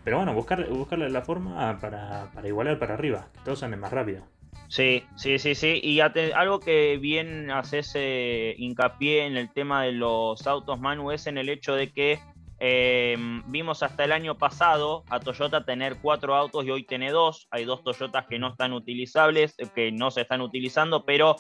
[0.04, 3.91] Pero bueno, buscar, buscarle la forma para, para igualar para arriba, que todos anden más
[3.91, 4.24] rápido.
[4.67, 5.81] Sí, sí, sí, sí.
[5.83, 11.27] Y algo que bien haces eh, hincapié en el tema de los autos, Manu, es
[11.27, 12.19] en el hecho de que
[12.59, 17.47] em, vimos hasta el año pasado a Toyota tener cuatro autos y hoy tiene dos.
[17.51, 21.35] Hay dos Toyotas que no están utilizables, eh, que no se están utilizando, pero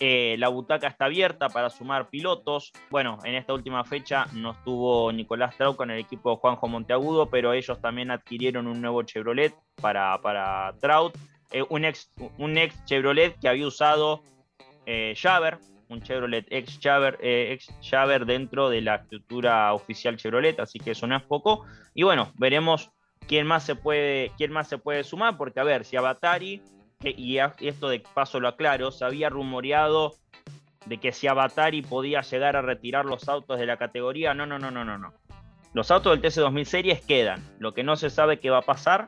[0.00, 2.72] eh, la butaca está abierta para sumar pilotos.
[2.90, 7.28] Bueno, en esta última fecha no estuvo Nicolás Trau con el equipo de Juanjo Monteagudo,
[7.28, 11.18] pero ellos también adquirieron un nuevo Chevrolet para, para Trout.
[11.50, 14.22] Eh, un, ex, un ex Chevrolet que había usado
[14.86, 15.14] eh,
[15.88, 17.72] un Chevrolet ex Javer, eh, ex
[18.26, 21.64] dentro de la estructura oficial Chevrolet, así que eso no es poco.
[21.94, 22.90] Y bueno, veremos
[23.26, 26.62] quién más se puede, quién más se puede sumar, porque a ver, si Avatari,
[27.02, 30.16] y esto de paso lo aclaro, se había rumoreado
[30.86, 34.58] de que si Avatari podía llegar a retirar los autos de la categoría, no, no,
[34.58, 35.14] no, no, no, no.
[35.74, 37.42] Los autos del TC2000 Series quedan.
[37.58, 39.06] Lo que no se sabe qué va a pasar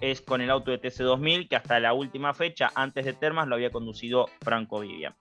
[0.00, 3.54] es con el auto de TC2000 que hasta la última fecha, antes de Termas, lo
[3.54, 5.14] había conducido Franco Vivian.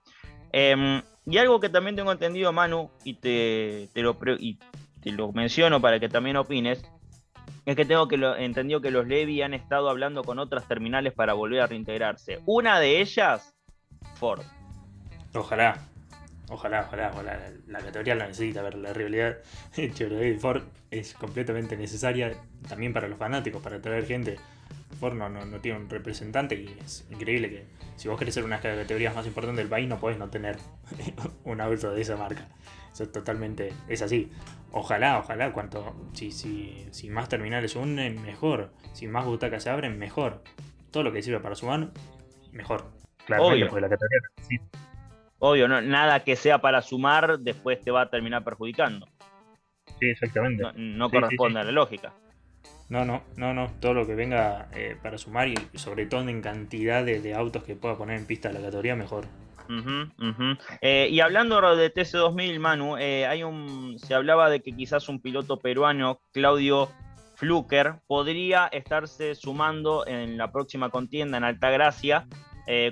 [0.52, 4.60] Em, y algo que también tengo entendido, Manu, y te, lo, y
[5.02, 6.84] te lo menciono para que también opines,
[7.66, 11.14] es que tengo que lo, entendido que los Levi han estado hablando con otras terminales
[11.14, 12.42] para volver a reintegrarse.
[12.46, 13.56] Una de ellas,
[14.16, 14.42] Ford.
[15.34, 15.88] Ojalá,
[16.50, 17.40] ojalá, ojalá, ojalá.
[17.68, 19.38] La categoría la necesita ver la rivalidad
[19.94, 22.34] Chevrolet y Ford es completamente necesaria
[22.68, 24.38] también para los fanáticos, para atraer gente
[25.12, 27.66] No, no, tiene un representante y es increíble que
[27.98, 30.30] si vos querés ser una de las categorías más importantes del país no podés no
[30.30, 30.58] tener
[31.44, 32.48] un auto de esa marca.
[32.94, 34.32] Eso totalmente es así.
[34.72, 38.72] Ojalá, ojalá, cuanto si, si, si más terminales se unen, mejor.
[38.94, 40.44] Si más butacas se abren, mejor.
[40.92, 41.90] Todo lo que sirva para sumar,
[42.52, 42.86] mejor.
[43.26, 43.66] Claro, Obvio.
[43.80, 44.20] la categoría
[45.40, 49.08] Obvio, no, nada que sea para sumar después te va a terminar perjudicando.
[50.00, 50.64] Sí, exactamente.
[50.76, 52.14] No, corresponde a la lógica.
[52.94, 53.72] No, no, no, no.
[53.80, 57.76] Todo lo que venga eh, para sumar y sobre todo en cantidad de, autos que
[57.76, 59.26] pueda poner en pista la categoría, mejor.
[60.80, 65.20] Eh, y hablando de TC2000, Manu, eh, hay un, se hablaba de que quizás un
[65.20, 66.88] piloto peruano, Claudio
[67.34, 72.28] Fluker, podría estarse sumando en la próxima contienda en Altagracia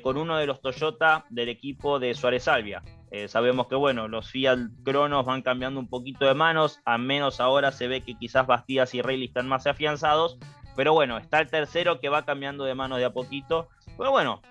[0.02, 2.82] con uno de los Toyota del equipo de Suárez Salvia.
[3.12, 7.42] Eh, sabemos que bueno, los Fiat Cronos van cambiando un poquito de manos, a menos
[7.42, 10.40] ahora se ve que quizás Bastidas y Rayleigh están más afianzados,
[10.78, 14.42] pero bueno, está el tercero que va cambiando de manos de a poquito, pero bueno,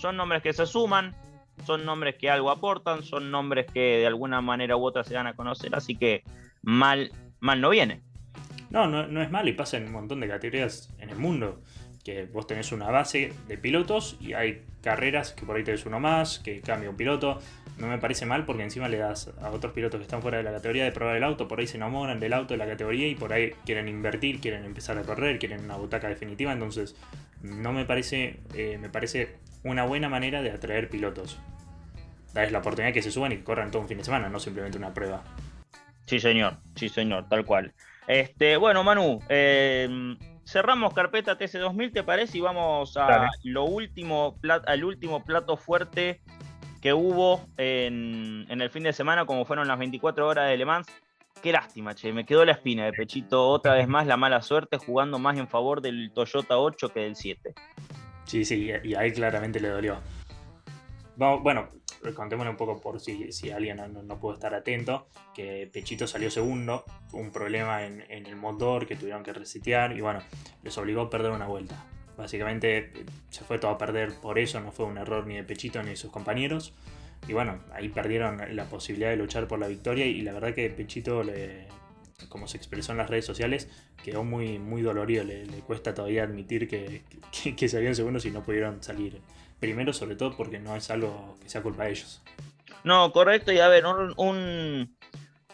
[0.00, 1.14] son nombres que se suman,
[1.66, 5.26] son nombres que algo aportan, son nombres que de alguna manera u otra se dan
[5.26, 6.24] a conocer, así que
[6.62, 8.02] mal, mal no viene.
[8.70, 11.60] No, no, no es mal y pasa en un montón de categorías en el mundo
[12.08, 16.00] que vos tenés una base de pilotos y hay carreras que por ahí tenés uno
[16.00, 17.38] más, que cambia un piloto.
[17.76, 20.42] No me parece mal porque encima le das a otros pilotos que están fuera de
[20.42, 23.06] la categoría de probar el auto, por ahí se enamoran del auto, de la categoría
[23.08, 26.50] y por ahí quieren invertir, quieren empezar a correr, quieren una butaca definitiva.
[26.50, 26.96] Entonces,
[27.42, 31.38] no me parece, eh, me parece una buena manera de atraer pilotos.
[32.32, 34.40] Darles la oportunidad que se suban y que corran todo un fin de semana, no
[34.40, 35.24] simplemente una prueba.
[36.06, 37.74] Sí, señor, sí, señor, tal cual.
[38.06, 40.16] Este, bueno, Manu, eh,
[40.48, 42.38] cerramos carpeta TC2000, ¿te parece?
[42.38, 46.22] Y vamos a lo último, al último plato fuerte
[46.80, 50.86] que hubo en, el fin de semana, como fueron las 24 horas de Le Mans.
[51.42, 54.76] Qué lástima, che, me quedó la espina de Pechito otra vez más la mala suerte
[54.78, 57.54] jugando más en favor del Toyota 8 que del 7.
[58.24, 60.00] Sí, sí, y ahí claramente le dolió.
[61.16, 61.68] bueno,
[62.14, 66.30] contémosle un poco por si, si alguien no, no, pudo estar atento, que Pechito salió
[66.30, 70.20] segundo, un problema en, el motor que tuvieron que resetear y bueno,
[70.62, 71.84] les obligó a perder una vuelta.
[72.16, 72.92] Básicamente
[73.30, 75.90] se fue todo a perder por eso, no fue un error ni de Pechito ni
[75.90, 76.74] de sus compañeros.
[77.26, 80.70] Y bueno, ahí perdieron la posibilidad de luchar por la victoria y la verdad que
[80.70, 81.66] Pechito, le,
[82.28, 83.68] como se expresó en las redes sociales,
[84.02, 85.24] quedó muy, muy dolorido.
[85.24, 89.20] Le, cuesta todavía admitir que, que, que salieron segundos y no pudieron salir
[89.60, 92.22] primero, sobre todo porque no es algo que sea culpa de ellos.
[92.84, 94.96] No, correcto, y a ver, un,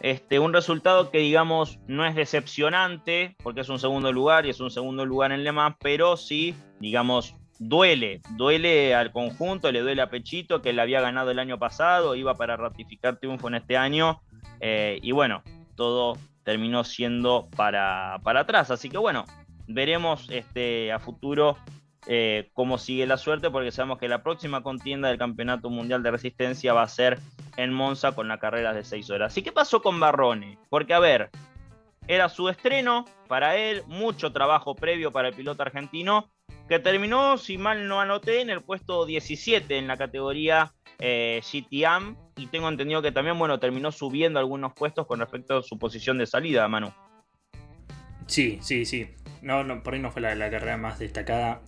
[0.00, 4.60] este, un resultado que digamos no es decepcionante, porque es un segundo lugar y es
[4.60, 10.02] un segundo lugar en Le Mans, pero sí, digamos, duele, duele al conjunto, le duele
[10.02, 13.76] a Pechito, que le había ganado el año pasado, iba para ratificar triunfo en este
[13.76, 14.20] año,
[14.60, 15.42] eh, y bueno,
[15.76, 19.24] todo terminó siendo para, para atrás, así que bueno,
[19.66, 21.56] veremos este, a futuro
[22.06, 26.10] eh, cómo sigue la suerte, porque sabemos que la próxima contienda del Campeonato Mundial de
[26.10, 27.18] Resistencia va a ser
[27.56, 29.36] en Monza con la carrera de 6 horas.
[29.38, 30.58] ¿Y qué pasó con Barrone?
[30.68, 31.30] Porque, a ver,
[32.06, 36.30] era su estreno para él, mucho trabajo previo para el piloto argentino,
[36.68, 42.16] que terminó, si mal no anoté, en el puesto 17 en la categoría eh, GTAM,
[42.36, 46.18] y tengo entendido que también, bueno, terminó subiendo algunos puestos con respecto a su posición
[46.18, 46.92] de salida, Manu.
[48.26, 49.08] Sí, sí, sí.
[49.40, 51.60] No, por ahí no fue la carrera más destacada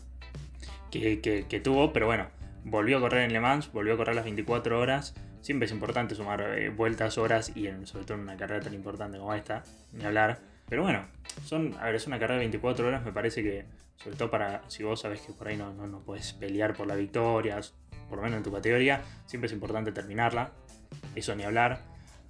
[1.01, 2.29] que, tuvo, pero bueno,
[2.65, 5.15] volvió a correr en Le Mans, volvió a correr las 24 horas.
[5.41, 9.19] Siempre es importante sumar eh, vueltas, horas y sobre todo en una carrera tan importante
[9.19, 10.41] como esta, ni hablar.
[10.69, 11.07] Pero bueno,
[11.45, 13.65] son, a ver, es una carrera de 24 horas, me parece que,
[13.97, 16.89] sobre todo para si vos sabés que por ahí no, no, no puedes pelear por
[16.89, 17.61] la victoria,
[18.09, 20.53] por lo menos en tu categoría, siempre es importante terminarla.
[21.15, 21.81] Eso ni hablar.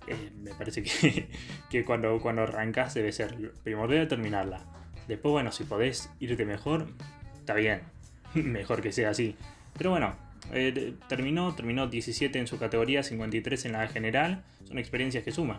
[0.06, 1.28] Eh, me parece que,
[1.70, 4.64] que, cuando, cuando arrancas debe ser primordial terminarla.
[5.08, 6.88] Después, bueno, si podés irte mejor,
[7.38, 7.82] está bien.
[8.44, 9.36] mejor que sea así.
[9.76, 10.14] Pero bueno,
[10.52, 14.44] eh, terminó, terminó 17 en su categoría, 53 en la general.
[14.64, 15.58] Son experiencias que suman.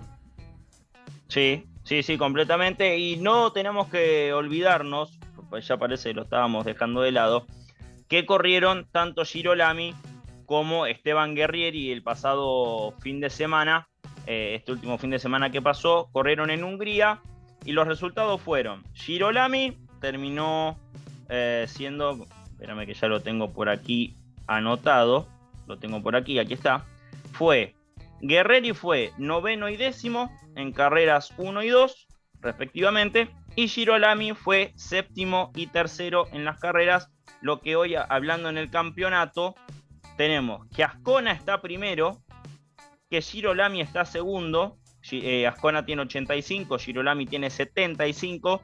[1.28, 2.98] Sí, sí, sí, completamente.
[2.98, 7.46] Y no tenemos que olvidarnos, pues ya parece que lo estábamos dejando de lado,
[8.08, 9.94] que corrieron tanto Girolami
[10.46, 13.90] como Esteban Guerrieri el pasado fin de semana,
[14.26, 17.20] eh, este último fin de semana que pasó, corrieron en Hungría
[17.66, 20.80] y los resultados fueron, Girolami terminó
[21.28, 22.26] eh, siendo
[22.58, 24.18] espérame que ya lo tengo por aquí
[24.48, 25.28] anotado,
[25.68, 26.86] lo tengo por aquí, aquí está,
[27.34, 27.76] fue
[28.22, 32.08] Guerreri fue noveno y décimo en carreras 1 y 2,
[32.42, 38.58] respectivamente, y Girolami fue séptimo y tercero en las carreras, lo que hoy, hablando en
[38.58, 39.54] el campeonato,
[40.18, 42.18] tenemos que Ascona está primero,
[43.12, 44.80] que Girolami está segundo,
[45.12, 48.62] eh, Ascona tiene 85, Girolami tiene 75,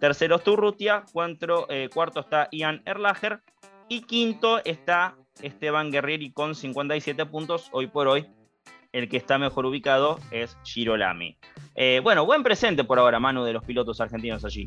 [0.00, 3.42] Tercero Sturrutia, cuarto, eh, cuarto está Ian Erlacher
[3.86, 7.68] y quinto está Esteban Guerrieri con 57 puntos.
[7.72, 8.26] Hoy por hoy
[8.92, 11.36] el que está mejor ubicado es Girolami.
[11.74, 14.66] Eh, bueno, buen presente por ahora, Manu, de los pilotos argentinos allí.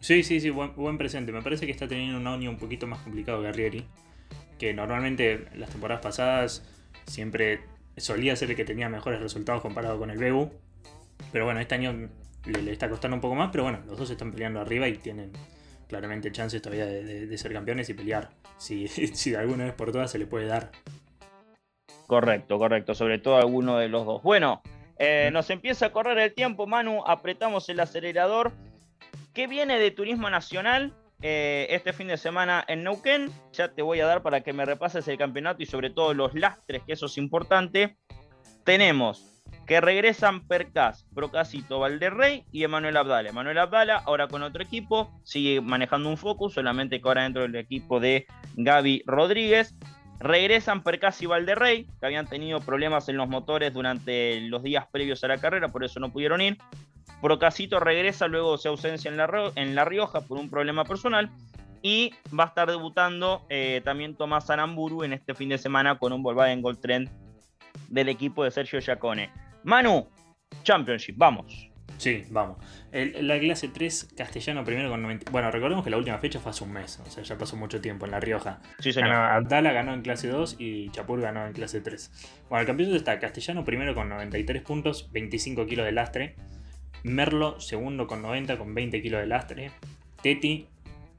[0.00, 1.30] Sí, sí, sí, buen, presente.
[1.30, 3.84] Me parece que está teniendo un año un poquito más complicado Guerrieri,
[4.58, 6.64] que normalmente las temporadas pasadas
[7.06, 7.60] siempre
[7.98, 10.50] solía ser el que tenía mejores resultados comparado con el Bebu.
[11.32, 12.08] Pero bueno, este año
[12.46, 15.32] le, está costando un poco más, pero bueno, los dos están peleando arriba y tienen
[15.88, 18.30] claramente chances todavía de, ser campeones y pelear.
[18.58, 20.70] Si, si de alguna vez por todas se le puede dar.
[22.06, 24.22] Correcto, correcto, sobre todo alguno de los dos.
[24.22, 24.62] Bueno,
[24.98, 28.52] eh, nos empieza a correr el tiempo, Manu, apretamos el acelerador.
[29.34, 30.94] ¿Qué viene de Turismo Nacional?
[31.20, 33.30] Eh, este fin de semana en Neuquén.
[33.52, 36.34] Ya te voy a dar para que me repases el campeonato y sobre todo los
[36.34, 37.96] lastres, que eso es importante.
[38.64, 39.37] Tenemos
[39.68, 43.28] que regresan Percas, Procasito, Valderrey y Emanuel Abdala.
[43.28, 47.54] Emanuel Abdala ahora con otro equipo, sigue manejando un Focus, solamente que ahora dentro del
[47.54, 48.26] equipo de
[48.56, 49.76] Gaby Rodríguez.
[50.20, 55.22] Regresan Percas y Valderrey, que habían tenido problemas en los motores durante los días previos
[55.22, 56.56] a la carrera, por eso no pudieron ir.
[57.20, 61.30] Procasito regresa luego su ausencia en la, en la Rioja por un problema personal.
[61.82, 66.12] Y va a estar debutando eh, también Tomás Aramburu en este fin de semana con
[66.12, 67.10] un Volkswagen Gold Trend
[67.88, 69.30] del equipo de Sergio Giacone.
[69.68, 70.08] Manu,
[70.62, 71.68] Championship, vamos.
[71.98, 72.56] Sí, vamos.
[72.90, 75.30] la clase 3, Castellano primero con 90.
[75.30, 77.78] Bueno, recordemos que la última fecha fue hace un mes, o sea, ya pasó mucho
[77.78, 78.62] tiempo en La Rioja.
[78.78, 79.12] Sí, señor.
[79.12, 82.46] Abdala ganó en clase 2 y Chapur ganó en clase 3.
[82.48, 86.36] Bueno, el campeonato está Castellano primero con 93 puntos, 25 kilos de lastre.
[87.02, 89.70] Merlo segundo con 90 con 20 kilos de lastre.
[90.22, 90.66] Teti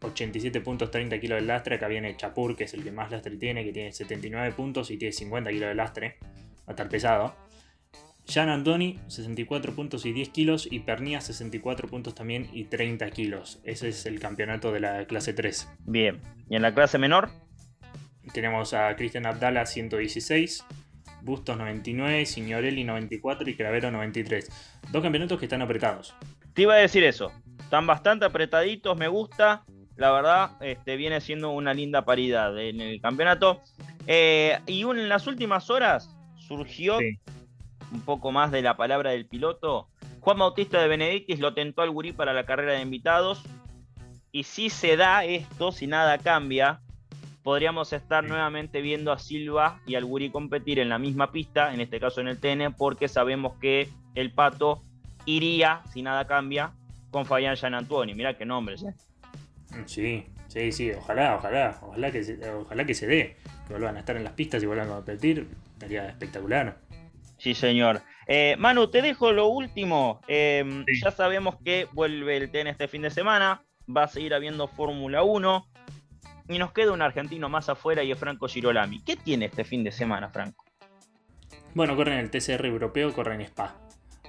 [0.01, 1.75] 87 puntos, 30 kilos de lastre.
[1.75, 4.97] Acá viene Chapur, que es el que más lastre tiene, que tiene 79 puntos y
[4.97, 6.17] tiene 50 kilos de lastre.
[6.21, 7.48] Va a estar pesado.
[8.29, 10.67] Jan Antoni, 64 puntos y 10 kilos.
[10.69, 13.59] Y Pernia, 64 puntos también y 30 kilos.
[13.63, 15.67] Ese es el campeonato de la clase 3.
[15.85, 16.21] Bien.
[16.49, 17.29] ¿Y en la clase menor?
[18.33, 20.63] Tenemos a Cristian Abdala, 116.
[21.21, 24.49] Bustos 99, Signorelli 94 y Cravero 93.
[24.91, 26.15] Dos campeonatos que están apretados.
[26.53, 27.31] Te iba a decir eso.
[27.59, 29.65] Están bastante apretaditos, me gusta.
[29.95, 33.61] La verdad, este, viene siendo una linda paridad en el campeonato.
[34.07, 36.99] Eh, y en las últimas horas surgió
[37.91, 39.87] un poco más de la palabra del piloto.
[40.19, 43.43] Juan Bautista de Benedictis lo tentó al Gurí para la carrera de invitados.
[44.31, 46.81] Y si se da esto, si nada cambia,
[47.43, 51.81] podríamos estar nuevamente viendo a Silva y al Gurí competir en la misma pista, en
[51.81, 54.83] este caso en el TN, porque sabemos que el Pato
[55.25, 56.73] iría, si nada cambia,
[57.11, 58.13] con Fabián Gianantuoni.
[58.13, 58.93] Mirá qué nombres, ¿eh?
[59.85, 63.99] Sí, sí, sí, ojalá, ojalá, ojalá que se, ojalá que se dé, que vuelvan a
[63.99, 65.47] estar en las pistas y vuelvan a competir,
[65.79, 66.77] sería espectacular.
[67.39, 68.01] Sí, señor.
[68.27, 70.21] Eh, Manu, te dejo lo último.
[70.27, 73.63] Em, ya sabemos que vuelve el TN este fin de semana.
[73.89, 75.65] Va a seguir habiendo Fórmula 1.
[76.49, 79.01] Y nos queda un argentino más afuera y es Franco Girolami.
[79.03, 80.65] ¿Qué tiene este fin de semana, Franco?
[81.73, 83.75] Bueno, corre en el TCR europeo, corre en Spa.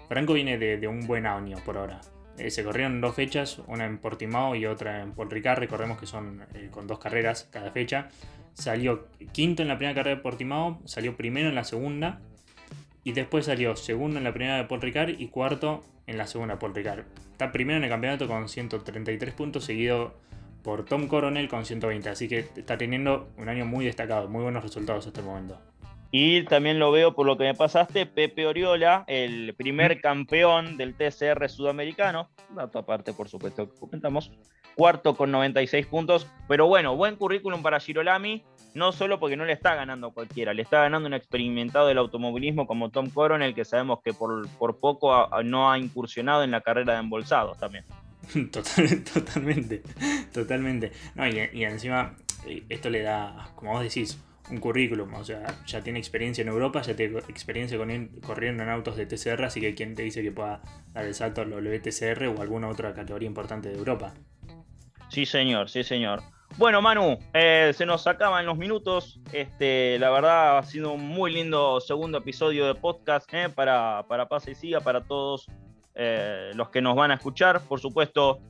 [0.08, 2.00] Franco viene de, un buen año por ahora.
[2.38, 5.58] Eh, se corrieron dos fechas, una en Portimao y otra en Paul Ricard.
[5.58, 8.08] Recordemos que son eh, con dos carreras cada fecha.
[8.54, 12.20] Salió quinto en la primera carrera de Portimao, salió primero en la segunda
[13.04, 16.54] y después salió segundo en la primera de Paul Ricard y cuarto en la segunda
[16.54, 17.04] de Paul Ricard.
[17.32, 20.14] Está primero en el campeonato con 133 puntos, seguido
[20.62, 22.08] por Tom Coronel con 120.
[22.08, 25.58] Así que está teniendo un año muy destacado, muy buenos resultados hasta el momento.
[26.12, 30.94] Y también lo veo por lo que me pasaste, Pepe Oriola, el primer campeón del
[30.94, 34.32] TCR sudamericano, dato aparte por supuesto que comentamos,
[34.74, 38.42] cuarto con 96 puntos, pero bueno, buen currículum para Girolami,
[38.74, 42.66] no solo porque no le está ganando cualquiera, le está ganando un experimentado del automovilismo
[42.66, 46.94] como Tom Coronel, que sabemos que por, por poco no ha incursionado en la carrera
[46.94, 47.84] de embolsados también.
[48.52, 49.82] totalmente,
[50.32, 50.92] totalmente.
[51.14, 54.18] No, y, encima eh, esto le da, como vos decís,
[54.50, 58.68] un currículum, o sea, ya tiene experiencia en Europa, ya tiene experiencia con, corriendo en
[58.68, 60.60] autos de TCR, así que quien te dice que pueda
[60.92, 64.14] dar el salto al WTCR o alguna otra categoría importante de Europa.
[65.08, 66.22] Sí, señor, sí, señor.
[66.56, 69.20] Bueno, Manu, eh, se nos acaban los minutos.
[69.32, 74.28] Este, la verdad ha sido un muy lindo segundo episodio de podcast eh, para, para
[74.28, 75.46] Pase y Siga, para todos
[75.94, 77.62] eh, los que nos van a escuchar.
[77.62, 78.40] Por supuesto,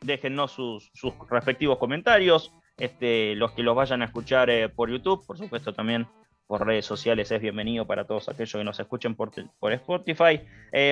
[0.00, 0.90] déjennos sus,
[1.28, 2.52] respectivos comentarios.
[2.76, 6.08] Este, los que los vayan a escuchar por YouTube, por supuesto también
[6.46, 10.40] por redes sociales es bienvenido para todos aquellos que nos escuchen por, por Spotify.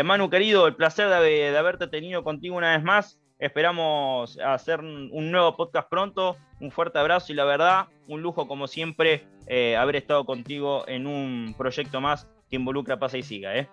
[0.04, 3.18] Manu, querido, el placer de, de haberte tenido contigo una vez más.
[3.38, 6.36] Esperamos hacer un nuevo podcast pronto.
[6.60, 11.06] Un fuerte abrazo y la verdad, un lujo como siempre eh, haber estado contigo en
[11.06, 13.56] un proyecto más que involucra Pasa y Siga.
[13.56, 13.68] ¿eh?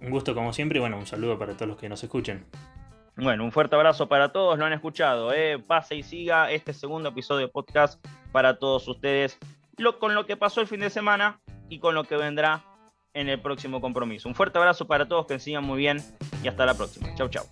[0.00, 2.46] Un gusto como siempre y bueno, un saludo para todos los que nos escuchen.
[3.16, 5.32] Bueno, un fuerte abrazo para todos, lo han escuchado.
[5.32, 5.58] ¿eh?
[5.58, 9.38] Pase y siga este segundo episodio de podcast para todos ustedes,
[9.76, 12.64] lo, con lo que pasó el fin de semana y con lo que vendrá
[13.14, 14.28] en el próximo compromiso.
[14.28, 15.98] Un fuerte abrazo para todos, que sigan muy bien
[16.42, 17.14] y hasta la próxima.
[17.14, 17.44] Chau, chau.